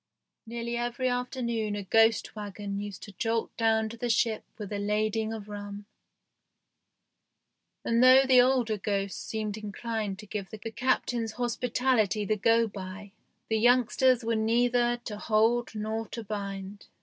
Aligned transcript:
Nearly 0.47 0.77
every 0.77 1.07
afternoon 1.09 1.75
a 1.75 1.83
ghost 1.83 2.35
wagon 2.35 2.79
used 2.79 3.03
to 3.03 3.11
jolt 3.11 3.55
down 3.55 3.87
to 3.89 3.97
the 3.97 4.09
ship 4.09 4.43
with 4.57 4.73
a 4.73 4.79
lading 4.79 5.31
of 5.31 5.47
rum, 5.47 5.85
and 7.85 8.01
though 8.03 8.25
the 8.25 8.41
older 8.41 8.79
ghosts 8.79 9.23
seemed 9.23 9.57
inclined 9.57 10.17
to 10.17 10.25
give 10.25 10.49
the 10.49 10.57
Captain's 10.57 11.33
hospitality 11.33 12.25
the 12.25 12.35
go 12.35 12.65
by, 12.67 13.11
the 13.47 13.59
youngsters 13.59 14.23
were 14.23 14.35
neither 14.35 14.97
to 15.05 15.19
hold 15.19 15.75
nor 15.75 16.07
to 16.07 16.23
bind. 16.23 16.87